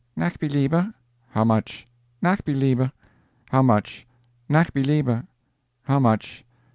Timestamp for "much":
1.43-1.87, 3.61-4.07, 5.99-6.43